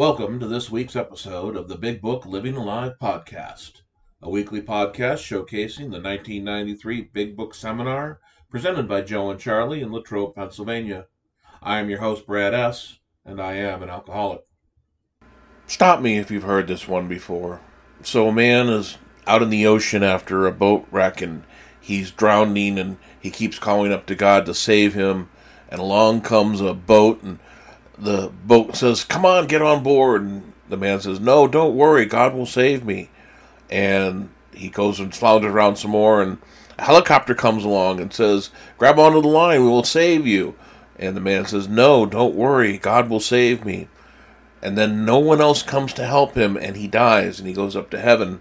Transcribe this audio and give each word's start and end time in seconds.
Welcome 0.00 0.40
to 0.40 0.46
this 0.46 0.70
week's 0.70 0.96
episode 0.96 1.56
of 1.56 1.68
the 1.68 1.76
Big 1.76 2.00
Book 2.00 2.24
Living 2.24 2.56
Alive 2.56 2.94
podcast, 3.02 3.82
a 4.22 4.30
weekly 4.30 4.62
podcast 4.62 5.18
showcasing 5.18 5.90
the 5.90 6.00
1993 6.00 7.10
Big 7.12 7.36
Book 7.36 7.54
Seminar 7.54 8.18
presented 8.48 8.88
by 8.88 9.02
Joe 9.02 9.30
and 9.30 9.38
Charlie 9.38 9.82
in 9.82 9.92
Latrobe, 9.92 10.34
Pennsylvania. 10.34 11.04
I 11.62 11.80
am 11.80 11.90
your 11.90 11.98
host, 11.98 12.26
Brad 12.26 12.54
S., 12.54 12.98
and 13.26 13.42
I 13.42 13.56
am 13.56 13.82
an 13.82 13.90
alcoholic. 13.90 14.40
Stop 15.66 16.00
me 16.00 16.16
if 16.16 16.30
you've 16.30 16.44
heard 16.44 16.66
this 16.66 16.88
one 16.88 17.06
before. 17.06 17.60
So, 18.02 18.28
a 18.28 18.32
man 18.32 18.70
is 18.70 18.96
out 19.26 19.42
in 19.42 19.50
the 19.50 19.66
ocean 19.66 20.02
after 20.02 20.46
a 20.46 20.50
boat 20.50 20.86
wreck 20.90 21.20
and 21.20 21.44
he's 21.78 22.10
drowning 22.10 22.78
and 22.78 22.96
he 23.20 23.30
keeps 23.30 23.58
calling 23.58 23.92
up 23.92 24.06
to 24.06 24.14
God 24.14 24.46
to 24.46 24.54
save 24.54 24.94
him. 24.94 25.28
And 25.68 25.78
along 25.78 26.22
comes 26.22 26.62
a 26.62 26.72
boat 26.72 27.22
and 27.22 27.38
the 28.00 28.32
boat 28.44 28.76
says, 28.76 29.04
Come 29.04 29.24
on, 29.24 29.46
get 29.46 29.62
on 29.62 29.82
board. 29.82 30.22
And 30.22 30.52
the 30.68 30.76
man 30.76 31.00
says, 31.00 31.20
No, 31.20 31.46
don't 31.46 31.76
worry, 31.76 32.06
God 32.06 32.34
will 32.34 32.46
save 32.46 32.84
me. 32.84 33.10
And 33.68 34.30
he 34.52 34.68
goes 34.68 34.98
and 34.98 35.14
flounders 35.14 35.52
around 35.52 35.76
some 35.76 35.92
more, 35.92 36.22
and 36.22 36.38
a 36.78 36.84
helicopter 36.84 37.34
comes 37.34 37.64
along 37.64 38.00
and 38.00 38.12
says, 38.12 38.50
Grab 38.78 38.98
onto 38.98 39.22
the 39.22 39.28
line, 39.28 39.62
we 39.62 39.68
will 39.68 39.84
save 39.84 40.26
you. 40.26 40.56
And 40.98 41.16
the 41.16 41.20
man 41.20 41.46
says, 41.46 41.68
No, 41.68 42.06
don't 42.06 42.34
worry, 42.34 42.78
God 42.78 43.08
will 43.08 43.20
save 43.20 43.64
me. 43.64 43.88
And 44.62 44.76
then 44.76 45.04
no 45.04 45.18
one 45.18 45.40
else 45.40 45.62
comes 45.62 45.92
to 45.94 46.04
help 46.04 46.34
him, 46.34 46.56
and 46.56 46.76
he 46.76 46.86
dies, 46.86 47.38
and 47.38 47.48
he 47.48 47.54
goes 47.54 47.74
up 47.74 47.90
to 47.90 47.98
heaven. 47.98 48.40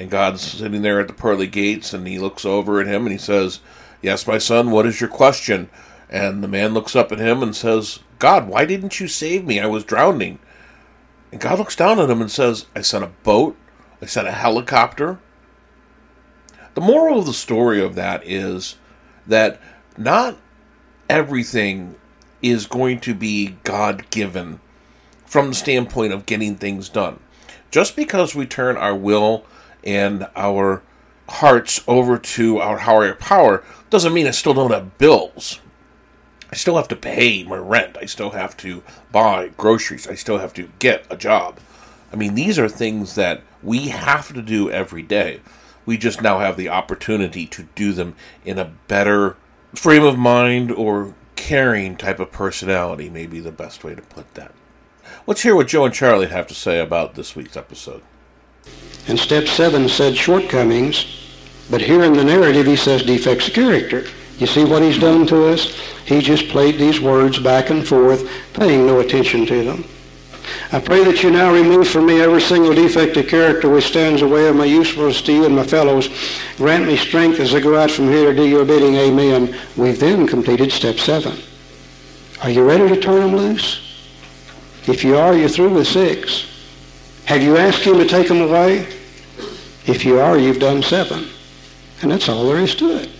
And 0.00 0.10
God's 0.10 0.40
sitting 0.40 0.82
there 0.82 1.00
at 1.00 1.08
the 1.08 1.14
pearly 1.14 1.46
gates, 1.46 1.92
and 1.92 2.06
he 2.06 2.18
looks 2.18 2.46
over 2.46 2.80
at 2.80 2.86
him 2.86 3.02
and 3.02 3.12
he 3.12 3.18
says, 3.18 3.60
Yes, 4.00 4.26
my 4.26 4.38
son, 4.38 4.70
what 4.70 4.86
is 4.86 4.98
your 4.98 5.10
question? 5.10 5.68
And 6.08 6.42
the 6.42 6.48
man 6.48 6.72
looks 6.72 6.96
up 6.96 7.12
at 7.12 7.18
him 7.18 7.42
and 7.42 7.54
says, 7.54 8.00
God, 8.20 8.46
why 8.46 8.66
didn't 8.66 9.00
you 9.00 9.08
save 9.08 9.44
me? 9.44 9.58
I 9.58 9.66
was 9.66 9.82
drowning. 9.82 10.38
And 11.32 11.40
God 11.40 11.58
looks 11.58 11.74
down 11.74 11.98
at 11.98 12.10
him 12.10 12.20
and 12.20 12.30
says, 12.30 12.66
I 12.76 12.82
sent 12.82 13.02
a 13.02 13.08
boat, 13.08 13.56
I 14.00 14.06
sent 14.06 14.28
a 14.28 14.32
helicopter. 14.32 15.18
The 16.74 16.80
moral 16.82 17.18
of 17.18 17.26
the 17.26 17.32
story 17.32 17.82
of 17.82 17.94
that 17.96 18.22
is 18.24 18.76
that 19.26 19.60
not 19.96 20.36
everything 21.08 21.96
is 22.42 22.66
going 22.66 23.00
to 23.00 23.14
be 23.14 23.56
God 23.64 24.08
given 24.10 24.60
from 25.24 25.48
the 25.48 25.54
standpoint 25.54 26.12
of 26.12 26.26
getting 26.26 26.56
things 26.56 26.88
done. 26.88 27.20
Just 27.70 27.96
because 27.96 28.34
we 28.34 28.46
turn 28.46 28.76
our 28.76 28.94
will 28.94 29.44
and 29.82 30.28
our 30.36 30.82
hearts 31.28 31.82
over 31.88 32.18
to 32.18 32.58
our 32.58 32.78
higher 32.78 33.14
power 33.14 33.64
doesn't 33.88 34.12
mean 34.12 34.26
I 34.26 34.32
still 34.32 34.54
don't 34.54 34.72
have 34.72 34.98
bills. 34.98 35.60
I 36.50 36.56
still 36.56 36.76
have 36.76 36.88
to 36.88 36.96
pay 36.96 37.44
my 37.44 37.56
rent. 37.56 37.96
I 38.00 38.06
still 38.06 38.30
have 38.30 38.56
to 38.58 38.82
buy 39.12 39.50
groceries. 39.56 40.08
I 40.08 40.14
still 40.14 40.38
have 40.38 40.52
to 40.54 40.70
get 40.78 41.06
a 41.08 41.16
job. 41.16 41.60
I 42.12 42.16
mean, 42.16 42.34
these 42.34 42.58
are 42.58 42.68
things 42.68 43.14
that 43.14 43.42
we 43.62 43.88
have 43.88 44.32
to 44.34 44.42
do 44.42 44.70
every 44.70 45.02
day. 45.02 45.40
We 45.86 45.96
just 45.96 46.22
now 46.22 46.40
have 46.40 46.56
the 46.56 46.68
opportunity 46.68 47.46
to 47.46 47.68
do 47.74 47.92
them 47.92 48.16
in 48.44 48.58
a 48.58 48.72
better 48.88 49.36
frame 49.74 50.02
of 50.02 50.18
mind 50.18 50.72
or 50.72 51.14
caring 51.36 51.96
type 51.96 52.18
of 52.18 52.32
personality, 52.32 53.08
maybe 53.08 53.40
the 53.40 53.52
best 53.52 53.84
way 53.84 53.94
to 53.94 54.02
put 54.02 54.34
that. 54.34 54.52
Let's 55.26 55.42
hear 55.42 55.54
what 55.54 55.68
Joe 55.68 55.84
and 55.84 55.94
Charlie 55.94 56.28
have 56.28 56.46
to 56.48 56.54
say 56.54 56.80
about 56.80 57.14
this 57.14 57.36
week's 57.36 57.56
episode. 57.56 58.02
And 59.08 59.18
step 59.18 59.46
seven 59.46 59.88
said 59.88 60.16
shortcomings, 60.16 61.06
but 61.70 61.80
here 61.80 62.04
in 62.04 62.12
the 62.12 62.24
narrative 62.24 62.66
he 62.66 62.76
says 62.76 63.02
defects 63.02 63.48
of 63.48 63.54
character. 63.54 64.04
You 64.40 64.46
see 64.46 64.64
what 64.64 64.82
he's 64.82 64.98
done 64.98 65.26
to 65.26 65.48
us? 65.48 65.78
He 66.06 66.20
just 66.20 66.48
played 66.48 66.78
these 66.78 66.98
words 66.98 67.38
back 67.38 67.68
and 67.68 67.86
forth, 67.86 68.28
paying 68.54 68.86
no 68.86 69.00
attention 69.00 69.44
to 69.46 69.64
them. 69.64 69.84
I 70.72 70.80
pray 70.80 71.04
that 71.04 71.22
you 71.22 71.30
now 71.30 71.52
remove 71.52 71.88
from 71.88 72.06
me 72.06 72.22
every 72.22 72.40
single 72.40 72.74
defect 72.74 73.18
of 73.18 73.28
character 73.28 73.68
which 73.68 73.84
stands 73.84 74.22
away 74.22 74.48
of 74.48 74.56
my 74.56 74.64
usefulness 74.64 75.20
to 75.22 75.32
you 75.32 75.44
and 75.44 75.54
my 75.54 75.66
fellows. 75.66 76.08
Grant 76.56 76.86
me 76.86 76.96
strength 76.96 77.38
as 77.38 77.54
I 77.54 77.60
go 77.60 77.78
out 77.78 77.90
from 77.90 78.08
here 78.08 78.30
to 78.30 78.36
do 78.36 78.48
your 78.48 78.64
bidding. 78.64 78.96
Amen. 78.96 79.54
We've 79.76 80.00
then 80.00 80.26
completed 80.26 80.72
step 80.72 80.98
seven. 80.98 81.38
Are 82.42 82.50
you 82.50 82.66
ready 82.66 82.88
to 82.88 82.98
turn 82.98 83.20
them 83.20 83.36
loose? 83.36 84.08
If 84.88 85.04
you 85.04 85.18
are, 85.18 85.36
you're 85.36 85.50
through 85.50 85.74
with 85.74 85.86
six. 85.86 86.46
Have 87.26 87.42
you 87.42 87.58
asked 87.58 87.82
him 87.82 87.98
to 87.98 88.06
take 88.06 88.28
them 88.28 88.40
away? 88.40 88.88
If 89.86 90.06
you 90.06 90.18
are, 90.18 90.38
you've 90.38 90.58
done 90.58 90.82
seven. 90.82 91.28
And 92.00 92.10
that's 92.10 92.28
all 92.30 92.46
there 92.46 92.56
is 92.56 92.74
to 92.76 92.96
it. 92.96 93.10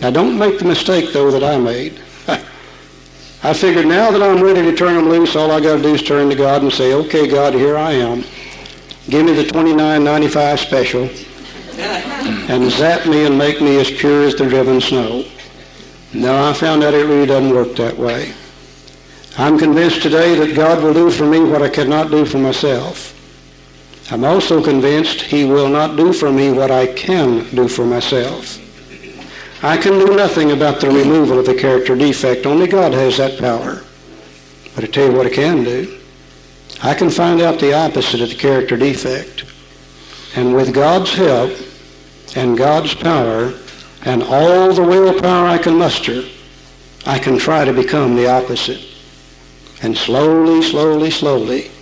Now 0.00 0.10
don't 0.10 0.38
make 0.38 0.58
the 0.58 0.64
mistake 0.64 1.12
though 1.12 1.30
that 1.30 1.42
I 1.42 1.58
made. 1.58 2.00
I 3.42 3.52
figured 3.52 3.86
now 3.86 4.10
that 4.10 4.22
I'm 4.22 4.42
ready 4.42 4.62
to 4.62 4.74
turn 4.74 4.94
them 4.94 5.08
loose, 5.08 5.34
all 5.34 5.50
I 5.50 5.60
got 5.60 5.76
to 5.76 5.82
do 5.82 5.94
is 5.94 6.02
turn 6.02 6.28
to 6.30 6.36
God 6.36 6.62
and 6.62 6.72
say, 6.72 6.94
"Okay, 6.94 7.26
God, 7.26 7.54
here 7.54 7.76
I 7.76 7.92
am. 7.92 8.24
Give 9.08 9.24
me 9.24 9.32
the 9.32 9.44
29.95 9.44 10.58
special, 10.58 11.08
and 12.50 12.70
zap 12.70 13.06
me 13.06 13.24
and 13.24 13.36
make 13.38 13.60
me 13.60 13.80
as 13.80 13.90
pure 13.90 14.24
as 14.24 14.34
the 14.34 14.48
driven 14.48 14.80
snow." 14.80 15.24
No, 16.12 16.48
I 16.48 16.52
found 16.52 16.82
out 16.82 16.94
it 16.94 17.04
really 17.04 17.26
doesn't 17.26 17.54
work 17.54 17.76
that 17.76 17.96
way. 17.96 18.32
I'm 19.36 19.58
convinced 19.58 20.02
today 20.02 20.34
that 20.36 20.56
God 20.56 20.82
will 20.82 20.94
do 20.94 21.10
for 21.10 21.26
me 21.26 21.40
what 21.40 21.62
I 21.62 21.68
cannot 21.68 22.10
do 22.10 22.24
for 22.24 22.38
myself. 22.38 23.14
I'm 24.10 24.24
also 24.24 24.62
convinced 24.64 25.20
he 25.20 25.44
will 25.44 25.68
not 25.68 25.96
do 25.96 26.12
for 26.12 26.32
me 26.32 26.50
what 26.50 26.70
I 26.70 26.86
can 26.86 27.48
do 27.54 27.68
for 27.68 27.84
myself. 27.84 28.58
I 29.62 29.76
can 29.76 29.94
do 29.94 30.14
nothing 30.14 30.52
about 30.52 30.80
the 30.80 30.88
removal 30.88 31.40
of 31.40 31.46
the 31.46 31.54
character 31.54 31.96
defect. 31.96 32.46
Only 32.46 32.68
God 32.68 32.92
has 32.92 33.16
that 33.16 33.40
power. 33.40 33.82
But 34.74 34.84
I 34.84 34.86
tell 34.86 35.10
you 35.10 35.16
what 35.16 35.26
I 35.26 35.30
can 35.30 35.64
do. 35.64 35.98
I 36.80 36.94
can 36.94 37.10
find 37.10 37.40
out 37.40 37.58
the 37.58 37.72
opposite 37.72 38.20
of 38.20 38.28
the 38.28 38.36
character 38.36 38.76
defect. 38.76 39.44
And 40.36 40.54
with 40.54 40.72
God's 40.72 41.12
help 41.12 41.50
and 42.36 42.56
God's 42.56 42.94
power 42.94 43.52
and 44.04 44.22
all 44.22 44.72
the 44.72 44.82
willpower 44.82 45.46
I 45.46 45.58
can 45.58 45.76
muster, 45.76 46.22
I 47.04 47.18
can 47.18 47.36
try 47.36 47.64
to 47.64 47.72
become 47.72 48.14
the 48.14 48.30
opposite. 48.30 48.84
And 49.82 49.98
slowly, 49.98 50.62
slowly, 50.62 51.10
slowly, 51.10 51.72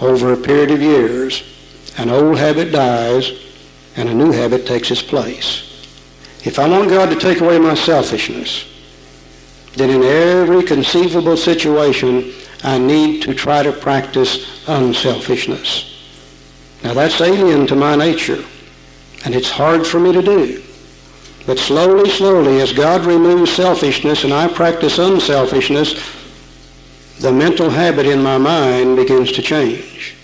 over 0.00 0.32
a 0.32 0.36
period 0.36 0.72
of 0.72 0.82
years, 0.82 1.44
an 1.98 2.10
old 2.10 2.36
habit 2.36 2.72
dies 2.72 3.30
and 3.94 4.08
a 4.08 4.14
new 4.14 4.32
habit 4.32 4.66
takes 4.66 4.90
its 4.90 5.02
place. 5.02 5.75
If 6.46 6.60
I 6.60 6.68
want 6.68 6.90
God 6.90 7.10
to 7.10 7.16
take 7.16 7.40
away 7.40 7.58
my 7.58 7.74
selfishness, 7.74 8.66
then 9.74 9.90
in 9.90 10.04
every 10.04 10.62
conceivable 10.62 11.36
situation, 11.36 12.32
I 12.62 12.78
need 12.78 13.22
to 13.22 13.34
try 13.34 13.64
to 13.64 13.72
practice 13.72 14.64
unselfishness. 14.68 15.92
Now 16.84 16.94
that's 16.94 17.20
alien 17.20 17.66
to 17.66 17.74
my 17.74 17.96
nature, 17.96 18.44
and 19.24 19.34
it's 19.34 19.50
hard 19.50 19.84
for 19.84 19.98
me 19.98 20.12
to 20.12 20.22
do. 20.22 20.62
But 21.46 21.58
slowly, 21.58 22.08
slowly, 22.10 22.60
as 22.60 22.72
God 22.72 23.04
removes 23.04 23.52
selfishness 23.52 24.22
and 24.22 24.32
I 24.32 24.46
practice 24.46 24.98
unselfishness, 24.98 25.94
the 27.18 27.32
mental 27.32 27.70
habit 27.70 28.06
in 28.06 28.22
my 28.22 28.38
mind 28.38 28.94
begins 28.94 29.32
to 29.32 29.42
change. 29.42 30.14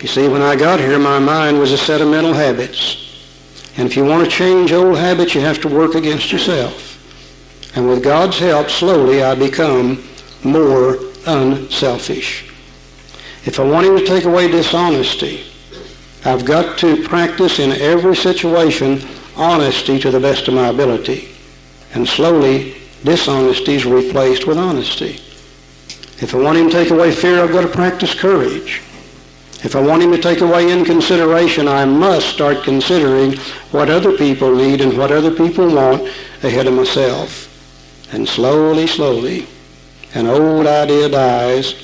You 0.00 0.08
see, 0.08 0.28
when 0.28 0.42
I 0.42 0.56
got 0.56 0.78
here, 0.78 0.98
my 0.98 1.18
mind 1.18 1.58
was 1.58 1.72
a 1.72 1.78
set 1.78 2.02
of 2.02 2.08
mental 2.08 2.34
habits. 2.34 3.07
And 3.78 3.86
if 3.86 3.96
you 3.96 4.04
want 4.04 4.24
to 4.24 4.30
change 4.30 4.72
old 4.72 4.98
habits, 4.98 5.36
you 5.36 5.40
have 5.40 5.60
to 5.60 5.68
work 5.68 5.94
against 5.94 6.32
yourself. 6.32 6.96
And 7.76 7.88
with 7.88 8.02
God's 8.02 8.36
help, 8.38 8.70
slowly 8.70 9.22
I 9.22 9.36
become 9.36 10.02
more 10.42 10.98
unselfish. 11.26 12.52
If 13.44 13.60
I 13.60 13.62
want 13.62 13.86
him 13.86 13.96
to 13.96 14.04
take 14.04 14.24
away 14.24 14.50
dishonesty, 14.50 15.44
I've 16.24 16.44
got 16.44 16.76
to 16.78 17.06
practice 17.06 17.60
in 17.60 17.70
every 17.70 18.16
situation 18.16 19.00
honesty 19.36 20.00
to 20.00 20.10
the 20.10 20.18
best 20.18 20.48
of 20.48 20.54
my 20.54 20.66
ability. 20.66 21.28
And 21.94 22.06
slowly, 22.06 22.78
dishonesty 23.04 23.76
is 23.76 23.86
replaced 23.86 24.44
with 24.44 24.58
honesty. 24.58 25.20
If 26.20 26.34
I 26.34 26.38
want 26.38 26.58
him 26.58 26.68
to 26.68 26.72
take 26.72 26.90
away 26.90 27.12
fear, 27.12 27.40
I've 27.40 27.52
got 27.52 27.62
to 27.62 27.68
practice 27.68 28.12
courage. 28.12 28.82
If 29.64 29.74
I 29.74 29.80
want 29.80 30.02
him 30.02 30.12
to 30.12 30.22
take 30.22 30.40
away 30.40 30.70
in 30.70 30.84
consideration, 30.84 31.66
I 31.66 31.84
must 31.84 32.28
start 32.28 32.62
considering 32.62 33.36
what 33.72 33.90
other 33.90 34.16
people 34.16 34.54
need 34.54 34.80
and 34.80 34.96
what 34.96 35.10
other 35.10 35.34
people 35.34 35.74
want 35.74 36.02
ahead 36.42 36.68
of 36.68 36.74
myself. 36.74 37.46
And 38.12 38.28
slowly, 38.28 38.86
slowly, 38.86 39.46
an 40.14 40.26
old 40.26 40.66
idea 40.66 41.08
dies 41.08 41.74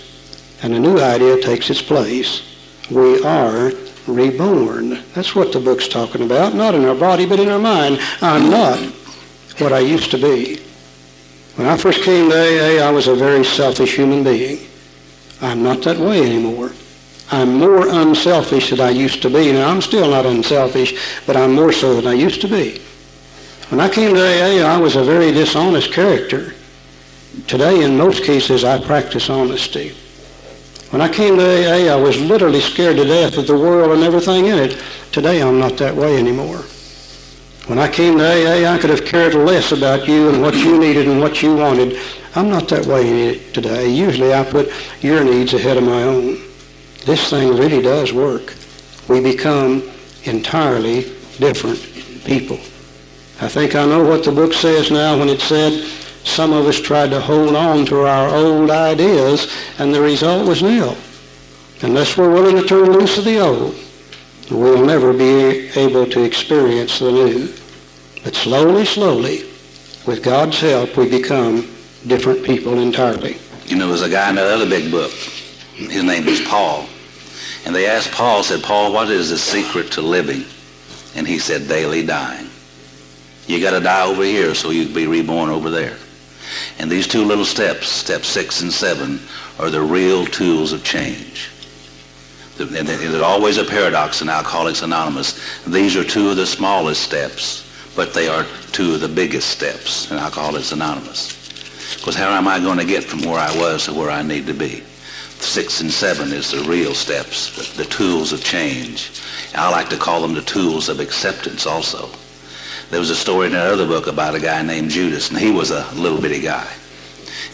and 0.62 0.72
a 0.72 0.78
new 0.78 1.00
idea 1.00 1.40
takes 1.42 1.68
its 1.68 1.82
place. 1.82 2.42
We 2.90 3.22
are 3.24 3.72
reborn. 4.06 5.02
That's 5.14 5.34
what 5.34 5.52
the 5.52 5.60
book's 5.60 5.88
talking 5.88 6.22
about. 6.22 6.54
Not 6.54 6.74
in 6.74 6.84
our 6.84 6.94
body, 6.94 7.26
but 7.26 7.40
in 7.40 7.48
our 7.48 7.58
mind. 7.58 7.98
I'm 8.22 8.50
not 8.50 8.78
what 9.58 9.72
I 9.72 9.80
used 9.80 10.10
to 10.12 10.18
be. 10.18 10.60
When 11.56 11.66
I 11.66 11.76
first 11.76 12.02
came 12.02 12.30
to 12.30 12.36
AA, 12.36 12.86
I 12.86 12.90
was 12.90 13.08
a 13.08 13.14
very 13.14 13.44
selfish 13.44 13.96
human 13.96 14.22
being. 14.22 14.66
I'm 15.40 15.62
not 15.62 15.82
that 15.82 15.98
way 15.98 16.22
anymore. 16.22 16.72
I'm 17.30 17.56
more 17.56 17.88
unselfish 17.88 18.70
than 18.70 18.80
I 18.80 18.90
used 18.90 19.22
to 19.22 19.30
be. 19.30 19.52
Now, 19.52 19.70
I'm 19.70 19.80
still 19.80 20.10
not 20.10 20.26
unselfish, 20.26 21.22
but 21.26 21.36
I'm 21.36 21.54
more 21.54 21.72
so 21.72 21.94
than 21.96 22.06
I 22.06 22.12
used 22.14 22.40
to 22.42 22.48
be. 22.48 22.80
When 23.70 23.80
I 23.80 23.88
came 23.88 24.14
to 24.14 24.20
AA, 24.20 24.64
I 24.64 24.76
was 24.76 24.96
a 24.96 25.04
very 25.04 25.32
dishonest 25.32 25.92
character. 25.92 26.54
Today, 27.46 27.82
in 27.82 27.96
most 27.96 28.24
cases, 28.24 28.62
I 28.62 28.78
practice 28.84 29.30
honesty. 29.30 29.94
When 30.90 31.00
I 31.00 31.08
came 31.08 31.36
to 31.36 31.42
AA, 31.42 31.92
I 31.92 31.96
was 31.96 32.20
literally 32.20 32.60
scared 32.60 32.98
to 32.98 33.04
death 33.04 33.38
of 33.38 33.46
the 33.46 33.58
world 33.58 33.92
and 33.92 34.02
everything 34.02 34.46
in 34.46 34.58
it. 34.58 34.80
Today, 35.10 35.42
I'm 35.42 35.58
not 35.58 35.76
that 35.78 35.96
way 35.96 36.18
anymore. 36.18 36.62
When 37.66 37.78
I 37.78 37.88
came 37.88 38.18
to 38.18 38.24
AA, 38.24 38.70
I 38.72 38.78
could 38.78 38.90
have 38.90 39.06
cared 39.06 39.34
less 39.34 39.72
about 39.72 40.06
you 40.06 40.28
and 40.28 40.42
what 40.42 40.54
you 40.54 40.78
needed 40.78 41.08
and 41.08 41.18
what 41.20 41.42
you 41.42 41.56
wanted. 41.56 41.98
I'm 42.36 42.50
not 42.50 42.68
that 42.68 42.84
way 42.84 43.38
today. 43.52 43.88
Usually 43.88 44.34
I 44.34 44.44
put 44.44 44.70
your 45.00 45.24
needs 45.24 45.54
ahead 45.54 45.78
of 45.78 45.84
my 45.84 46.02
own. 46.02 46.38
This 47.04 47.28
thing 47.28 47.56
really 47.56 47.82
does 47.82 48.12
work. 48.14 48.54
We 49.08 49.20
become 49.20 49.90
entirely 50.24 51.02
different 51.38 51.80
people. 52.24 52.56
I 53.42 53.48
think 53.48 53.74
I 53.74 53.84
know 53.84 54.02
what 54.02 54.24
the 54.24 54.32
book 54.32 54.54
says 54.54 54.90
now 54.90 55.18
when 55.18 55.28
it 55.28 55.40
said 55.40 55.86
some 56.24 56.54
of 56.54 56.66
us 56.66 56.80
tried 56.80 57.10
to 57.10 57.20
hold 57.20 57.54
on 57.54 57.84
to 57.86 58.06
our 58.06 58.34
old 58.34 58.70
ideas 58.70 59.52
and 59.78 59.94
the 59.94 60.00
result 60.00 60.48
was 60.48 60.62
nil. 60.62 60.96
Unless 61.82 62.16
we're 62.16 62.32
willing 62.32 62.56
to 62.56 62.66
turn 62.66 62.90
loose 62.90 63.18
of 63.18 63.26
the 63.26 63.38
old, 63.38 63.74
we'll 64.50 64.86
never 64.86 65.12
be 65.12 65.68
able 65.78 66.06
to 66.06 66.22
experience 66.22 67.00
the 67.00 67.12
new. 67.12 67.52
But 68.22 68.34
slowly, 68.34 68.86
slowly, 68.86 69.42
with 70.06 70.22
God's 70.22 70.58
help, 70.58 70.96
we 70.96 71.10
become 71.10 71.70
different 72.06 72.42
people 72.44 72.78
entirely. 72.78 73.36
You 73.66 73.76
know, 73.76 73.88
there's 73.88 74.00
a 74.00 74.08
guy 74.08 74.30
in 74.30 74.36
that 74.36 74.46
other 74.46 74.68
big 74.68 74.90
book. 74.90 75.10
His 75.10 76.02
name 76.02 76.26
is 76.26 76.40
Paul. 76.40 76.88
And 77.64 77.74
they 77.74 77.86
asked 77.86 78.12
Paul, 78.12 78.42
said, 78.42 78.62
Paul, 78.62 78.92
what 78.92 79.08
is 79.08 79.30
the 79.30 79.38
secret 79.38 79.92
to 79.92 80.02
living? 80.02 80.44
And 81.16 81.26
he 81.26 81.38
said, 81.38 81.68
daily 81.68 82.04
dying. 82.04 82.48
You 83.46 83.60
got 83.60 83.72
to 83.72 83.80
die 83.80 84.06
over 84.06 84.22
here 84.22 84.54
so 84.54 84.70
you 84.70 84.84
can 84.86 84.94
be 84.94 85.06
reborn 85.06 85.50
over 85.50 85.70
there. 85.70 85.96
And 86.78 86.90
these 86.90 87.06
two 87.06 87.24
little 87.24 87.44
steps, 87.44 87.88
step 87.88 88.24
six 88.24 88.60
and 88.60 88.72
seven, 88.72 89.20
are 89.58 89.70
the 89.70 89.80
real 89.80 90.26
tools 90.26 90.72
of 90.72 90.84
change. 90.84 91.50
And 92.58 92.68
there's 92.70 93.20
always 93.20 93.56
a 93.56 93.64
paradox 93.64 94.22
in 94.22 94.28
Alcoholics 94.28 94.82
Anonymous. 94.82 95.64
These 95.64 95.96
are 95.96 96.04
two 96.04 96.30
of 96.30 96.36
the 96.36 96.46
smallest 96.46 97.02
steps, 97.02 97.68
but 97.96 98.14
they 98.14 98.28
are 98.28 98.46
two 98.72 98.94
of 98.94 99.00
the 99.00 99.08
biggest 99.08 99.48
steps 99.48 100.10
in 100.10 100.18
Alcoholics 100.18 100.72
Anonymous. 100.72 101.32
Because 101.96 102.14
how 102.14 102.30
am 102.30 102.46
I 102.46 102.60
going 102.60 102.78
to 102.78 102.84
get 102.84 103.04
from 103.04 103.22
where 103.22 103.38
I 103.38 103.56
was 103.56 103.86
to 103.86 103.94
where 103.94 104.10
I 104.10 104.22
need 104.22 104.46
to 104.46 104.54
be? 104.54 104.84
Six 105.44 105.82
and 105.82 105.92
seven 105.92 106.32
is 106.32 106.50
the 106.50 106.64
real 106.68 106.94
steps, 106.94 107.76
the, 107.76 107.84
tools 107.84 108.32
of 108.32 108.42
change. 108.42 109.12
I 109.54 109.70
like 109.70 109.88
to 109.90 109.96
call 109.96 110.20
them 110.20 110.34
the 110.34 110.42
tools 110.42 110.88
of 110.88 110.98
acceptance 110.98 111.64
also. 111.64 112.10
There 112.90 112.98
was 112.98 113.10
a 113.10 113.14
story 113.14 113.46
in 113.46 113.54
another 113.54 113.86
book 113.86 114.08
about 114.08 114.34
a 114.34 114.40
guy 114.40 114.62
named 114.62 114.90
Judas, 114.90 115.28
and 115.28 115.38
he 115.38 115.52
was 115.52 115.70
a 115.70 115.88
little 115.94 116.20
bitty 116.20 116.40
guy. 116.40 116.66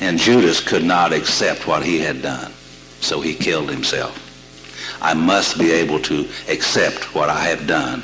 And 0.01 0.19
Judas 0.19 0.61
could 0.61 0.85
not 0.85 1.13
accept 1.13 1.67
what 1.67 1.83
he 1.83 1.99
had 1.99 2.23
done, 2.23 2.53
so 3.01 3.21
he 3.21 3.35
killed 3.35 3.69
himself. 3.69 4.17
I 5.03 5.13
must 5.13 5.59
be 5.59 5.71
able 5.73 6.01
to 6.01 6.27
accept 6.49 7.15
what 7.15 7.29
I 7.29 7.41
have 7.49 7.67
done. 7.67 8.03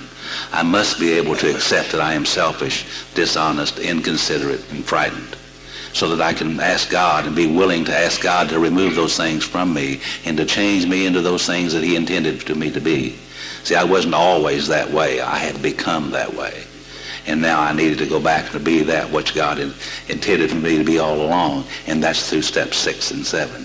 I 0.53 0.62
must 0.62 1.00
be 1.00 1.12
able 1.12 1.37
to 1.37 1.55
accept 1.55 1.93
that 1.93 2.03
I 2.03 2.12
am 2.12 2.27
selfish, 2.27 2.85
dishonest, 3.15 3.79
inconsiderate, 3.79 4.69
and 4.73 4.85
frightened 4.85 5.37
so 5.97 6.15
that 6.15 6.21
I 6.21 6.35
can 6.35 6.61
ask 6.61 6.91
God 6.91 7.25
and 7.25 7.35
be 7.35 7.47
willing 7.47 7.87
to 7.87 7.97
ask 7.97 8.21
God 8.21 8.51
to 8.51 8.59
remove 8.59 8.95
those 8.95 9.17
things 9.17 9.45
from 9.45 9.73
me 9.73 10.03
and 10.27 10.37
to 10.37 10.45
change 10.45 10.87
me 10.87 11.07
into 11.07 11.23
those 11.23 11.47
things 11.47 11.73
that 11.73 11.83
he 11.83 11.97
intended 11.97 12.43
for 12.43 12.55
me 12.55 12.71
to 12.73 12.83
be. 12.83 13.17
See, 13.65 13.75
I 13.75 13.85
wasn't 13.85 14.15
always 14.15 14.69
that 14.69 14.91
way. 14.91 15.23
I 15.23 15.39
had 15.39 15.63
become 15.63 16.11
that 16.11 16.35
way. 16.35 16.65
And 17.27 17.41
now 17.41 17.63
I 17.63 17.73
needed 17.73 17.99
to 18.01 18.07
go 18.07 18.21
back 18.21 18.51
to 18.51 18.61
be 18.61 18.83
that 18.83 19.11
which 19.11 19.35
God 19.35 19.59
intended 19.59 20.51
for 20.51 20.57
me 20.57 20.77
to 20.77 20.85
be 20.85 20.99
all 20.99 21.23
along. 21.23 21.65
And 21.87 22.03
that's 22.03 22.29
through 22.29 22.43
steps 22.43 22.77
six 22.77 23.11
and 23.11 23.27
seven. 23.27 23.65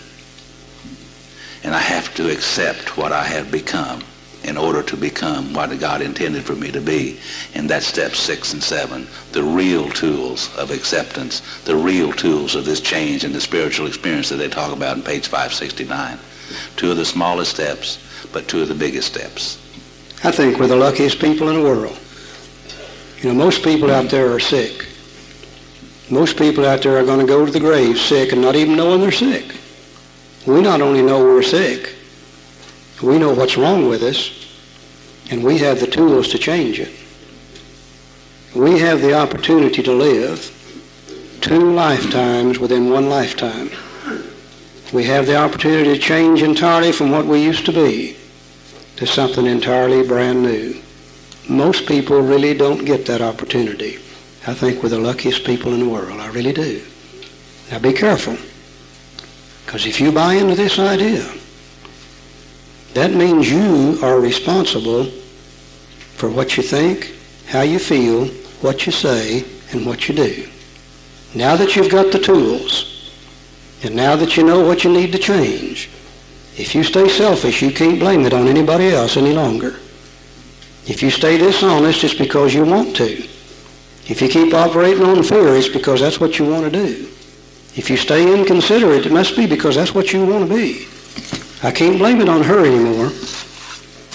And 1.66 1.76
I 1.76 1.80
have 1.80 2.16
to 2.16 2.32
accept 2.32 2.96
what 2.96 3.12
I 3.12 3.26
have 3.26 3.52
become 3.52 4.04
in 4.44 4.58
order 4.58 4.82
to 4.84 4.98
become 4.98 5.54
what 5.54 5.78
God 5.80 6.02
intended 6.02 6.44
for 6.44 6.56
me 6.56 6.72
to 6.72 6.82
be. 6.82 7.20
And 7.54 7.70
that's 7.70 7.86
steps 7.86 8.20
six 8.20 8.54
and 8.54 8.64
seven, 8.64 9.08
the 9.32 9.44
real 9.44 9.90
tools 9.90 10.56
of 10.58 10.72
acceptance, 10.72 11.42
the 11.66 11.76
real 11.76 12.12
tools 12.12 12.56
of 12.56 12.66
this 12.66 12.82
change 12.82 13.24
and 13.24 13.34
the 13.34 13.42
spiritual 13.42 13.88
experience 13.88 14.30
that 14.30 14.38
they 14.38 14.50
talk 14.50 14.74
about 14.74 14.98
in 14.98 15.04
page 15.04 15.28
569. 15.28 16.18
Two 16.76 16.92
of 16.92 16.98
the 16.98 17.06
smallest 17.06 17.52
steps, 17.52 18.00
but 18.34 18.48
two 18.48 18.62
of 18.62 18.68
the 18.68 18.76
biggest 18.76 19.08
steps. 19.08 19.58
I 20.24 20.32
think 20.32 20.60
we're 20.60 20.68
the 20.68 20.76
luckiest 20.76 21.20
people 21.20 21.50
in 21.50 21.56
the 21.56 21.64
world. 21.64 21.98
You 23.22 23.30
know, 23.30 23.36
most 23.36 23.64
people 23.64 23.92
out 23.92 24.10
there 24.10 24.32
are 24.32 24.40
sick. 24.40 24.88
Most 26.10 26.38
people 26.38 26.66
out 26.66 26.82
there 26.82 26.98
are 26.98 27.06
going 27.06 27.20
to 27.20 27.26
go 27.26 27.46
to 27.46 27.52
the 27.52 27.60
grave 27.60 27.98
sick 27.98 28.32
and 28.32 28.42
not 28.42 28.56
even 28.56 28.76
knowing 28.76 29.02
they're 29.02 29.12
sick. 29.12 29.56
We 30.46 30.62
not 30.62 30.82
only 30.82 31.02
know 31.02 31.24
we're 31.24 31.44
sick, 31.44 31.96
we 33.02 33.18
know 33.18 33.34
what's 33.34 33.58
wrong 33.58 33.88
with 33.88 34.04
us, 34.04 34.32
and 35.30 35.44
we 35.44 35.58
have 35.60 35.80
the 35.80 35.88
tools 35.88 36.28
to 36.30 36.38
change 36.38 36.80
it. 36.80 36.92
We 38.56 38.80
have 38.80 39.02
the 39.02 39.14
opportunity 39.14 39.82
to 39.84 39.94
live 39.94 40.58
two 41.42 41.72
lifetimes 41.72 42.60
within 42.60 42.92
one 42.92 43.10
lifetime. 43.10 43.72
We 44.94 45.06
have 45.06 45.26
the 45.26 45.38
opportunity 45.38 45.94
to 45.94 46.00
change 46.00 46.44
entirely 46.44 46.92
from 46.92 47.12
what 47.12 47.26
we 47.26 47.42
used 47.42 47.66
to 47.66 47.72
be 47.72 48.18
to 48.98 49.08
something 49.08 49.46
entirely 49.46 50.06
brand 50.06 50.44
new. 50.44 50.80
Most 51.50 51.88
people 51.88 52.22
really 52.22 52.54
don't 52.54 52.86
get 52.86 53.06
that 53.08 53.22
opportunity. 53.22 53.96
I 54.46 54.54
think 54.54 54.84
we're 54.84 54.90
the 54.90 55.00
luckiest 55.00 55.44
people 55.46 55.74
in 55.74 55.80
the 55.80 55.90
world. 55.90 56.20
I 56.20 56.28
really 56.28 56.54
do. 56.54 56.84
Now 57.72 57.80
be 57.80 57.94
careful. 57.94 58.38
Because 59.66 59.86
if 59.86 60.02
you 60.02 60.12
buy 60.12 60.34
into 60.34 60.56
this 60.56 60.78
idea, 60.78 61.26
that 62.94 63.12
means 63.12 63.50
you 63.50 64.00
are 64.04 64.20
responsible 64.20 65.06
for 66.16 66.30
what 66.30 66.58
you 66.58 66.64
think, 66.64 67.14
how 67.48 67.62
you 67.62 67.80
feel, 67.80 68.28
what 68.62 68.86
you 68.86 68.92
say, 68.92 69.46
and 69.72 69.86
what 69.86 70.08
you 70.08 70.16
do. 70.16 70.48
Now 71.34 71.56
that 71.56 71.76
you've 71.76 71.92
got 71.92 72.12
the 72.12 72.20
tools, 72.20 73.14
and 73.84 73.96
now 73.96 74.16
that 74.16 74.36
you 74.38 74.44
know 74.44 74.66
what 74.66 74.84
you 74.84 74.92
need 74.92 75.12
to 75.14 75.18
change, 75.18 75.90
if 76.58 76.76
you 76.76 76.84
stay 76.84 77.08
selfish, 77.08 77.62
you 77.62 77.72
can't 77.72 78.00
blame 78.00 78.26
it 78.26 78.34
on 78.34 78.48
anybody 78.48 78.90
else 78.90 79.16
any 79.16 79.32
longer. 79.34 79.80
If 80.86 81.02
you 81.02 81.10
stay 81.10 81.38
dishonest, 81.38 82.04
it's 82.04 82.14
because 82.14 82.54
you 82.54 82.66
want 82.66 82.96
to. 82.98 83.28
If 84.08 84.22
you 84.22 84.28
keep 84.28 84.54
operating 84.54 85.06
on 85.06 85.24
fear, 85.24 85.56
it's 85.56 85.70
because 85.70 86.02
that's 86.02 86.20
what 86.20 86.38
you 86.38 86.46
want 86.46 86.66
to 86.66 86.72
do. 86.72 87.08
If 87.76 87.90
you 87.90 87.96
stay 87.96 88.38
inconsiderate, 88.38 89.06
it 89.06 89.12
must 89.14 89.38
be 89.38 89.48
because 89.48 89.76
that's 89.76 89.96
what 89.96 90.12
you 90.12 90.26
want 90.26 90.50
to 90.50 90.54
be. 90.54 90.88
I 91.64 91.72
can't 91.72 91.98
blame 91.98 92.22
it 92.22 92.30
on 92.30 92.44
her 92.44 92.66
anymore. 92.66 93.12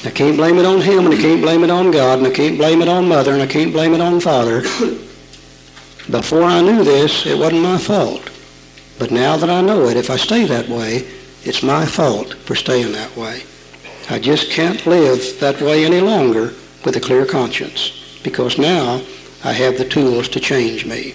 I 0.04 0.10
can't 0.10 0.36
blame 0.36 0.58
it 0.58 0.64
on 0.64 0.80
him, 0.80 1.06
and 1.06 1.14
I 1.14 1.16
can't 1.16 1.40
blame 1.40 1.62
it 1.64 1.70
on 1.70 1.90
God, 1.90 2.18
and 2.18 2.26
I 2.26 2.30
can't 2.30 2.58
blame 2.58 2.82
it 2.82 2.88
on 2.88 3.08
mother, 3.08 3.32
and 3.32 3.42
I 3.42 3.46
can't 3.46 3.72
blame 3.72 3.94
it 3.94 4.00
on 4.00 4.20
father. 4.20 4.62
Before 6.10 6.42
I 6.42 6.60
knew 6.60 6.84
this, 6.84 7.24
it 7.26 7.38
wasn't 7.38 7.62
my 7.62 7.78
fault. 7.78 8.30
But 8.98 9.10
now 9.10 9.36
that 9.36 9.50
I 9.50 9.60
know 9.60 9.88
it, 9.88 9.96
if 9.96 10.10
I 10.10 10.16
stay 10.16 10.44
that 10.46 10.68
way, 10.68 11.06
it's 11.44 11.62
my 11.62 11.86
fault 11.86 12.34
for 12.34 12.54
staying 12.54 12.92
that 12.92 13.16
way. 13.16 13.42
I 14.10 14.18
just 14.18 14.50
can't 14.50 14.84
live 14.86 15.38
that 15.40 15.60
way 15.60 15.84
any 15.84 16.00
longer 16.00 16.54
with 16.84 16.96
a 16.96 17.00
clear 17.00 17.26
conscience 17.26 18.20
because 18.22 18.58
now 18.58 19.02
I 19.44 19.52
have 19.52 19.78
the 19.78 19.88
tools 19.88 20.28
to 20.30 20.40
change 20.40 20.86
me. 20.86 21.14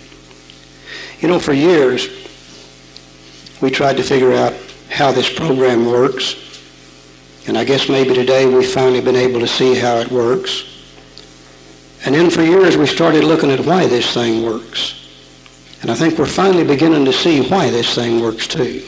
You 1.20 1.28
know, 1.28 1.40
for 1.40 1.54
years, 1.54 2.08
we 3.62 3.72
tried 3.72 3.98
to 3.98 4.04
figure 4.04 4.34
out 4.34 4.54
how 4.92 5.12
this 5.12 5.32
program 5.34 5.86
works. 5.86 6.36
And 7.48 7.58
I 7.58 7.64
guess 7.64 7.90
maybe 7.90 8.14
today 8.14 8.46
we've 8.46 8.72
finally 8.72 9.02
been 9.02 9.16
able 9.16 9.40
to 9.40 9.48
see 9.48 9.74
how 9.74 9.98
it 9.98 10.12
works. 10.12 10.66
And 12.06 12.14
then 12.14 12.30
for 12.30 12.44
years 12.44 12.78
we 12.78 12.86
started 12.86 13.24
looking 13.24 13.52
at 13.52 13.62
why 13.62 13.88
this 13.88 14.14
thing 14.14 14.44
works. 14.44 14.98
And 15.82 15.90
I 15.90 15.96
think 15.96 16.20
we're 16.20 16.26
finally 16.28 16.64
beginning 16.64 17.06
to 17.06 17.14
see 17.14 17.48
why 17.48 17.70
this 17.70 17.96
thing 17.96 18.22
works 18.22 18.48
too. 18.48 18.84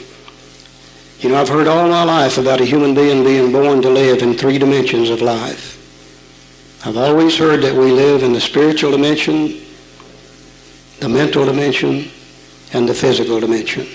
You 1.20 1.30
know, 1.30 1.40
I've 1.40 1.48
heard 1.48 1.66
all 1.66 1.88
my 1.88 2.04
life 2.04 2.38
about 2.38 2.60
a 2.60 2.64
human 2.64 2.94
being 2.94 3.24
being 3.24 3.50
born 3.50 3.80
to 3.82 3.88
live 3.88 4.22
in 4.22 4.34
three 4.34 4.58
dimensions 4.58 5.08
of 5.08 5.22
life. 5.22 5.72
I've 6.86 6.98
always 6.98 7.36
heard 7.36 7.62
that 7.62 7.74
we 7.74 7.90
live 7.90 8.22
in 8.22 8.34
the 8.34 8.40
spiritual 8.40 8.90
dimension, 8.90 9.62
the 11.00 11.08
mental 11.08 11.46
dimension, 11.46 12.10
and 12.74 12.86
the 12.86 12.94
physical 12.94 13.40
dimension. 13.40 13.86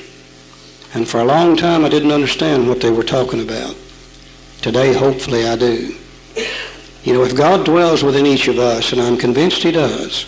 And 0.93 1.08
for 1.08 1.19
a 1.19 1.25
long 1.25 1.55
time 1.55 1.86
I 1.86 1.89
didn't 1.89 2.12
understand 2.12 2.67
what 2.67 2.81
they 2.81 2.89
were 2.89 3.03
talking 3.03 3.41
about. 3.41 3.75
Today, 4.62 4.93
hopefully, 4.93 5.48
I 5.48 5.55
do. 5.55 5.96
You 7.03 7.13
know, 7.13 7.24
if 7.24 7.36
God 7.36 7.65
dwells 7.65 8.03
within 8.03 8.25
each 8.25 8.48
of 8.48 8.60
us, 8.60 8.91
and 8.91 9.01
I'm 9.01 9.17
convinced 9.17 9.63
he 9.63 9.72
does, 9.72 10.25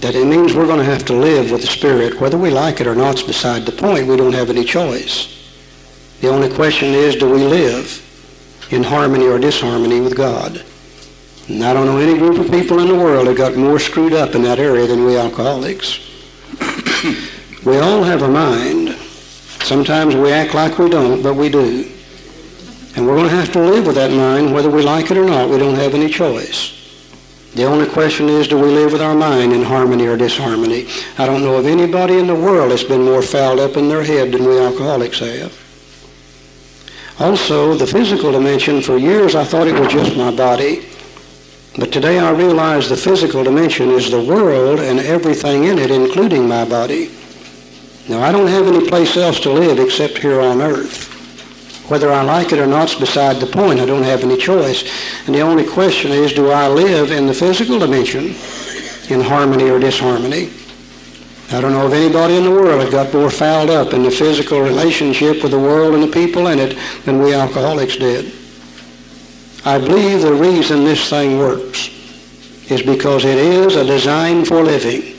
that 0.00 0.14
it 0.14 0.26
means 0.26 0.54
we're 0.54 0.66
going 0.66 0.78
to 0.78 0.84
have 0.84 1.04
to 1.06 1.12
live 1.12 1.50
with 1.50 1.60
the 1.60 1.66
Spirit. 1.66 2.20
Whether 2.20 2.38
we 2.38 2.50
like 2.50 2.80
it 2.80 2.86
or 2.86 2.94
not 2.94 3.16
is 3.16 3.22
beside 3.22 3.66
the 3.66 3.72
point. 3.72 4.06
We 4.06 4.16
don't 4.16 4.32
have 4.32 4.48
any 4.48 4.64
choice. 4.64 5.34
The 6.20 6.28
only 6.28 6.48
question 6.54 6.94
is, 6.94 7.16
do 7.16 7.28
we 7.28 7.42
live 7.44 8.04
in 8.70 8.82
harmony 8.82 9.26
or 9.26 9.38
disharmony 9.38 10.00
with 10.00 10.16
God? 10.16 10.64
And 11.48 11.64
I 11.64 11.72
don't 11.72 11.86
know 11.86 11.98
any 11.98 12.18
group 12.18 12.38
of 12.38 12.50
people 12.50 12.78
in 12.80 12.88
the 12.88 12.94
world 12.94 13.26
that 13.26 13.36
got 13.36 13.56
more 13.56 13.78
screwed 13.78 14.12
up 14.12 14.34
in 14.34 14.42
that 14.42 14.58
area 14.58 14.86
than 14.86 15.04
we 15.04 15.16
alcoholics. 15.16 15.98
we 17.64 17.78
all 17.78 18.02
have 18.02 18.22
a 18.22 18.28
mind. 18.28 18.77
Sometimes 19.68 20.16
we 20.16 20.32
act 20.32 20.54
like 20.54 20.78
we 20.78 20.88
don't, 20.88 21.22
but 21.22 21.34
we 21.34 21.50
do. 21.50 21.86
And 22.96 23.06
we're 23.06 23.16
going 23.16 23.28
to 23.28 23.36
have 23.36 23.52
to 23.52 23.60
live 23.60 23.86
with 23.86 23.96
that 23.96 24.10
mind 24.10 24.54
whether 24.54 24.70
we 24.70 24.80
like 24.80 25.10
it 25.10 25.18
or 25.18 25.26
not. 25.26 25.50
We 25.50 25.58
don't 25.58 25.74
have 25.74 25.94
any 25.94 26.08
choice. 26.08 26.72
The 27.54 27.64
only 27.64 27.86
question 27.86 28.30
is, 28.30 28.48
do 28.48 28.56
we 28.58 28.70
live 28.70 28.92
with 28.92 29.02
our 29.02 29.14
mind 29.14 29.52
in 29.52 29.62
harmony 29.62 30.06
or 30.06 30.16
disharmony? 30.16 30.88
I 31.18 31.26
don't 31.26 31.42
know 31.42 31.56
of 31.56 31.66
anybody 31.66 32.18
in 32.18 32.26
the 32.26 32.34
world 32.34 32.70
that's 32.70 32.82
been 32.82 33.04
more 33.04 33.20
fouled 33.20 33.60
up 33.60 33.76
in 33.76 33.90
their 33.90 34.02
head 34.02 34.32
than 34.32 34.46
we 34.46 34.58
alcoholics 34.58 35.18
have. 35.18 35.52
Also, 37.20 37.74
the 37.74 37.86
physical 37.86 38.32
dimension, 38.32 38.80
for 38.80 38.96
years 38.96 39.34
I 39.34 39.44
thought 39.44 39.66
it 39.66 39.78
was 39.78 39.92
just 39.92 40.16
my 40.16 40.34
body. 40.34 40.86
But 41.78 41.92
today 41.92 42.18
I 42.18 42.30
realize 42.30 42.88
the 42.88 42.96
physical 42.96 43.44
dimension 43.44 43.90
is 43.90 44.10
the 44.10 44.24
world 44.24 44.80
and 44.80 44.98
everything 44.98 45.64
in 45.64 45.78
it, 45.78 45.90
including 45.90 46.48
my 46.48 46.64
body. 46.64 47.10
Now, 48.08 48.22
I 48.22 48.32
don't 48.32 48.46
have 48.46 48.66
any 48.66 48.88
place 48.88 49.18
else 49.18 49.38
to 49.40 49.52
live 49.52 49.78
except 49.78 50.16
here 50.18 50.40
on 50.40 50.62
earth. 50.62 51.08
Whether 51.90 52.10
I 52.10 52.22
like 52.22 52.52
it 52.52 52.58
or 52.58 52.66
not 52.66 52.90
is 52.90 52.98
beside 52.98 53.36
the 53.36 53.46
point. 53.46 53.80
I 53.80 53.86
don't 53.86 54.02
have 54.02 54.24
any 54.24 54.38
choice. 54.38 54.82
And 55.26 55.34
the 55.34 55.40
only 55.40 55.66
question 55.66 56.12
is, 56.12 56.32
do 56.32 56.50
I 56.50 56.68
live 56.68 57.10
in 57.10 57.26
the 57.26 57.34
physical 57.34 57.78
dimension 57.78 58.34
in 59.10 59.20
harmony 59.20 59.68
or 59.68 59.78
disharmony? 59.78 60.50
I 61.50 61.60
don't 61.60 61.72
know 61.72 61.86
of 61.86 61.92
anybody 61.92 62.36
in 62.36 62.44
the 62.44 62.50
world 62.50 62.80
that 62.80 62.90
got 62.90 63.12
more 63.12 63.30
fouled 63.30 63.70
up 63.70 63.92
in 63.92 64.02
the 64.02 64.10
physical 64.10 64.60
relationship 64.60 65.42
with 65.42 65.52
the 65.52 65.58
world 65.58 65.94
and 65.94 66.02
the 66.02 66.12
people 66.12 66.46
in 66.46 66.58
it 66.58 66.78
than 67.04 67.20
we 67.22 67.34
alcoholics 67.34 67.96
did. 67.96 68.32
I 69.66 69.78
believe 69.78 70.22
the 70.22 70.34
reason 70.34 70.84
this 70.84 71.10
thing 71.10 71.38
works 71.38 71.88
is 72.70 72.82
because 72.82 73.24
it 73.26 73.38
is 73.38 73.76
a 73.76 73.84
design 73.84 74.46
for 74.46 74.62
living 74.62 75.17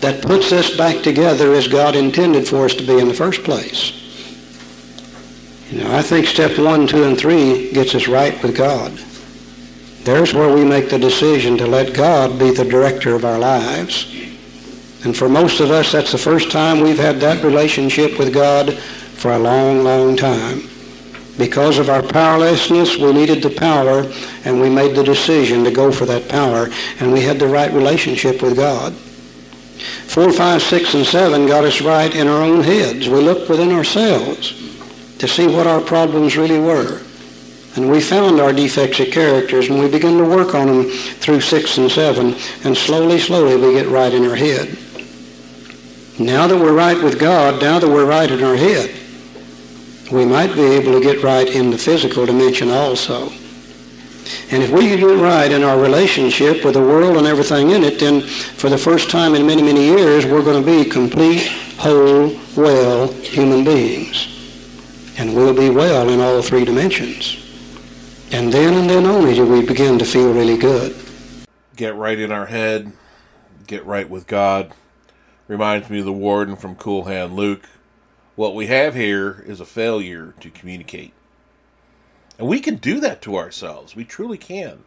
that 0.00 0.22
puts 0.22 0.52
us 0.52 0.76
back 0.76 1.02
together 1.02 1.54
as 1.54 1.66
God 1.66 1.96
intended 1.96 2.46
for 2.46 2.64
us 2.64 2.74
to 2.74 2.86
be 2.86 2.98
in 2.98 3.08
the 3.08 3.14
first 3.14 3.42
place. 3.42 3.92
You 5.70 5.82
know, 5.82 5.94
I 5.94 6.02
think 6.02 6.26
step 6.26 6.58
one, 6.58 6.86
two, 6.86 7.04
and 7.04 7.18
three 7.18 7.72
gets 7.72 7.94
us 7.94 8.08
right 8.08 8.40
with 8.42 8.56
God. 8.56 8.92
There's 10.04 10.32
where 10.32 10.54
we 10.54 10.64
make 10.64 10.88
the 10.88 10.98
decision 10.98 11.58
to 11.58 11.66
let 11.66 11.94
God 11.94 12.38
be 12.38 12.50
the 12.50 12.64
director 12.64 13.14
of 13.14 13.24
our 13.24 13.38
lives. 13.38 14.10
And 15.04 15.14
for 15.16 15.28
most 15.28 15.60
of 15.60 15.70
us, 15.70 15.92
that's 15.92 16.12
the 16.12 16.18
first 16.18 16.50
time 16.50 16.80
we've 16.80 16.98
had 16.98 17.20
that 17.20 17.44
relationship 17.44 18.18
with 18.18 18.32
God 18.32 18.78
for 18.78 19.32
a 19.32 19.38
long, 19.38 19.84
long 19.84 20.16
time. 20.16 20.62
Because 21.36 21.78
of 21.78 21.90
our 21.90 22.02
powerlessness, 22.02 22.96
we 22.96 23.12
needed 23.12 23.42
the 23.42 23.50
power, 23.50 24.10
and 24.44 24.60
we 24.60 24.70
made 24.70 24.96
the 24.96 25.04
decision 25.04 25.62
to 25.64 25.70
go 25.70 25.92
for 25.92 26.06
that 26.06 26.28
power, 26.28 26.68
and 26.98 27.12
we 27.12 27.20
had 27.20 27.38
the 27.38 27.46
right 27.46 27.72
relationship 27.72 28.40
with 28.40 28.56
God. 28.56 28.94
Four, 30.08 30.32
five, 30.32 30.62
six, 30.62 30.94
and 30.94 31.04
seven 31.04 31.46
got 31.46 31.64
us 31.64 31.82
right 31.82 32.14
in 32.14 32.28
our 32.28 32.42
own 32.42 32.62
heads. 32.62 33.08
We 33.08 33.20
looked 33.20 33.50
within 33.50 33.70
ourselves 33.70 34.54
to 35.18 35.28
see 35.28 35.46
what 35.46 35.66
our 35.66 35.80
problems 35.80 36.36
really 36.36 36.58
were. 36.58 37.02
And 37.76 37.90
we 37.90 38.00
found 38.00 38.40
our 38.40 38.52
defects 38.52 39.00
of 39.00 39.10
characters 39.10 39.68
and 39.68 39.78
we 39.78 39.88
began 39.88 40.16
to 40.18 40.24
work 40.24 40.54
on 40.54 40.66
them 40.66 40.90
through 40.90 41.42
six 41.42 41.76
and 41.78 41.90
seven. 41.90 42.34
And 42.64 42.76
slowly, 42.76 43.18
slowly 43.18 43.56
we 43.56 43.74
get 43.74 43.88
right 43.88 44.12
in 44.12 44.26
our 44.26 44.34
head. 44.34 44.76
Now 46.18 46.46
that 46.46 46.58
we're 46.58 46.74
right 46.74 47.00
with 47.00 47.20
God, 47.20 47.60
now 47.60 47.78
that 47.78 47.88
we're 47.88 48.06
right 48.06 48.30
in 48.30 48.42
our 48.42 48.56
head, 48.56 48.98
we 50.10 50.24
might 50.24 50.54
be 50.54 50.62
able 50.62 50.92
to 50.92 51.00
get 51.00 51.22
right 51.22 51.46
in 51.46 51.70
the 51.70 51.78
physical 51.78 52.24
dimension 52.24 52.70
also. 52.70 53.30
And 54.50 54.62
if 54.62 54.70
we 54.70 54.88
get 54.88 55.02
right 55.02 55.50
in 55.50 55.62
our 55.62 55.78
relationship 55.78 56.64
with 56.64 56.74
the 56.74 56.80
world 56.80 57.16
and 57.16 57.26
everything 57.26 57.70
in 57.70 57.84
it, 57.84 58.00
then 58.00 58.22
for 58.22 58.70
the 58.70 58.78
first 58.78 59.10
time 59.10 59.34
in 59.34 59.46
many, 59.46 59.62
many 59.62 59.84
years, 59.84 60.24
we're 60.24 60.42
going 60.42 60.64
to 60.64 60.84
be 60.84 60.88
complete, 60.88 61.46
whole, 61.78 62.38
well 62.56 63.12
human 63.12 63.64
beings 63.64 64.38
and 65.18 65.34
we'll 65.34 65.54
be 65.54 65.68
well 65.68 66.08
in 66.08 66.20
all 66.20 66.40
three 66.40 66.64
dimensions. 66.64 67.44
And 68.30 68.52
then 68.52 68.74
and 68.74 68.88
then 68.88 69.04
only 69.04 69.34
do 69.34 69.44
we 69.44 69.66
begin 69.66 69.98
to 69.98 70.04
feel 70.04 70.32
really 70.32 70.56
good. 70.56 70.94
Get 71.76 71.96
right 71.96 72.18
in 72.18 72.30
our 72.30 72.46
head, 72.46 72.92
get 73.66 73.84
right 73.84 74.08
with 74.08 74.26
God. 74.26 74.72
Reminds 75.48 75.90
me 75.90 75.98
of 75.98 76.04
the 76.04 76.12
warden 76.12 76.56
from 76.56 76.76
Cool 76.76 77.04
Hand 77.04 77.34
Luke. 77.34 77.68
What 78.36 78.54
we 78.54 78.66
have 78.68 78.94
here 78.94 79.44
is 79.46 79.60
a 79.60 79.66
failure 79.66 80.34
to 80.40 80.50
communicate. 80.50 81.12
And 82.38 82.46
we 82.46 82.60
can 82.60 82.76
do 82.76 83.00
that 83.00 83.20
to 83.22 83.36
ourselves. 83.36 83.96
We 83.96 84.04
truly 84.04 84.38
can. 84.38 84.84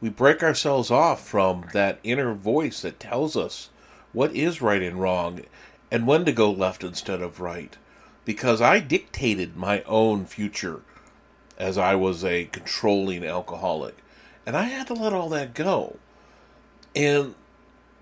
We 0.00 0.08
break 0.08 0.42
ourselves 0.42 0.90
off 0.90 1.26
from 1.26 1.66
that 1.72 1.98
inner 2.02 2.34
voice 2.34 2.82
that 2.82 2.98
tells 2.98 3.36
us 3.36 3.70
what 4.12 4.34
is 4.34 4.62
right 4.62 4.82
and 4.82 5.00
wrong 5.00 5.42
and 5.90 6.06
when 6.06 6.24
to 6.24 6.32
go 6.32 6.50
left 6.50 6.82
instead 6.82 7.20
of 7.20 7.40
right 7.40 7.76
because 8.24 8.60
I 8.60 8.80
dictated 8.80 9.56
my 9.56 9.82
own 9.82 10.26
future 10.26 10.82
as 11.58 11.78
I 11.78 11.94
was 11.94 12.24
a 12.24 12.46
controlling 12.46 13.24
alcoholic. 13.24 13.96
And 14.46 14.56
I 14.56 14.64
had 14.64 14.86
to 14.88 14.94
let 14.94 15.12
all 15.12 15.28
that 15.30 15.54
go. 15.54 15.96
And 16.94 17.34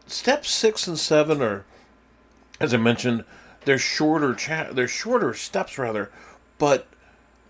steps 0.07 0.51
six 0.51 0.87
and 0.87 0.99
seven 0.99 1.43
are, 1.43 1.65
as 2.61 2.73
I 2.73 2.79
mentioned, 2.79 3.25
they're 3.65 3.79
shorter 3.79 4.35
cha- 4.35 4.73
they're 4.73 4.89
shorter 4.89 5.35
steps 5.35 5.79
rather, 5.79 6.11
but 6.59 6.87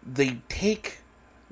they 0.04 0.38
take 0.48 0.98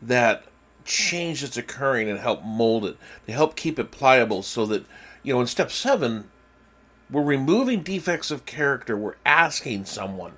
that 0.03 0.45
change 0.85 1.43
that's 1.43 1.57
occurring 1.57 2.09
and 2.09 2.19
help 2.19 2.45
mold 2.45 2.85
it. 2.85 2.97
to 3.27 3.33
help 3.33 3.57
keep 3.57 3.79
it 3.79 3.91
pliable 3.91 4.43
so 4.43 4.67
that, 4.67 4.85
you 5.23 5.33
know, 5.33 5.41
in 5.41 5.47
step 5.47 5.71
seven, 5.71 6.31
we're 7.11 7.23
removing 7.23 7.83
defects 7.83 8.31
of 8.31 8.47
character. 8.47 8.97
We're 8.97 9.17
asking 9.25 9.85
someone 9.85 10.33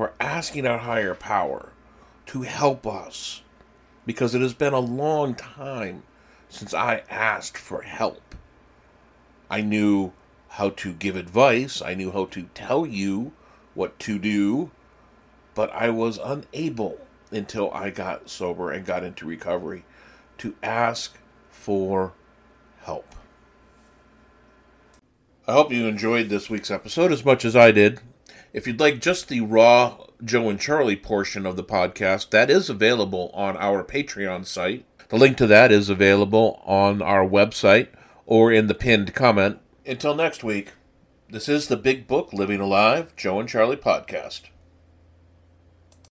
we're 0.00 0.12
asking 0.18 0.66
our 0.66 0.78
higher 0.78 1.14
power 1.14 1.72
to 2.24 2.40
help 2.40 2.86
us 2.86 3.42
because 4.06 4.34
it 4.34 4.40
has 4.40 4.54
been 4.54 4.72
a 4.72 4.80
long 4.80 5.34
time 5.34 6.04
since 6.48 6.72
I 6.72 7.02
asked 7.10 7.58
for 7.58 7.82
help. 7.82 8.34
I 9.50 9.60
knew 9.60 10.12
how 10.48 10.70
to 10.70 10.94
give 10.94 11.16
advice, 11.16 11.82
I 11.82 11.92
knew 11.92 12.12
how 12.12 12.24
to 12.26 12.44
tell 12.54 12.86
you 12.86 13.32
what 13.74 13.98
to 14.00 14.18
do, 14.18 14.70
but 15.54 15.70
I 15.72 15.90
was 15.90 16.18
unable 16.18 17.06
until 17.30 17.70
I 17.72 17.90
got 17.90 18.28
sober 18.28 18.70
and 18.70 18.84
got 18.84 19.04
into 19.04 19.26
recovery 19.26 19.84
to 20.38 20.54
ask 20.62 21.18
for 21.50 22.14
help. 22.82 23.14
I 25.46 25.52
hope 25.52 25.72
you 25.72 25.86
enjoyed 25.86 26.28
this 26.28 26.48
week's 26.48 26.70
episode 26.70 27.12
as 27.12 27.24
much 27.24 27.44
as 27.44 27.56
I 27.56 27.72
did. 27.72 28.00
If 28.52 28.66
you'd 28.66 28.80
like 28.80 29.00
just 29.00 29.28
the 29.28 29.40
raw 29.40 29.98
Joe 30.24 30.48
and 30.48 30.60
Charlie 30.60 30.96
portion 30.96 31.46
of 31.46 31.56
the 31.56 31.64
podcast, 31.64 32.30
that 32.30 32.50
is 32.50 32.68
available 32.68 33.30
on 33.32 33.56
our 33.56 33.82
Patreon 33.82 34.46
site. 34.46 34.84
The 35.08 35.16
link 35.16 35.36
to 35.38 35.46
that 35.46 35.72
is 35.72 35.88
available 35.88 36.62
on 36.64 37.02
our 37.02 37.26
website 37.26 37.88
or 38.26 38.52
in 38.52 38.66
the 38.66 38.74
pinned 38.74 39.14
comment. 39.14 39.58
Until 39.86 40.14
next 40.14 40.44
week, 40.44 40.72
this 41.28 41.48
is 41.48 41.68
the 41.68 41.76
Big 41.76 42.06
Book 42.06 42.32
Living 42.32 42.60
Alive 42.60 43.14
Joe 43.16 43.40
and 43.40 43.48
Charlie 43.48 43.76
podcast. 43.76 44.42